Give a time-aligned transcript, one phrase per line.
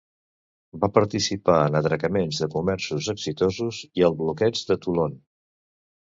[0.85, 5.17] Va participar en atracaments de comerços exitosos i al bloqueig de Toulon.